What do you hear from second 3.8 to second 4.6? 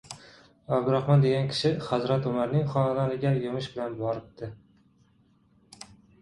boribdi.